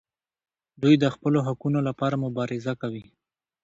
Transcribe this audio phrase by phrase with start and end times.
[0.81, 3.05] دوی د خپلو حقونو لپاره مبارزه کوي.